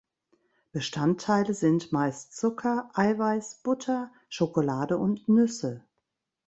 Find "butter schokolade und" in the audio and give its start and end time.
3.61-5.29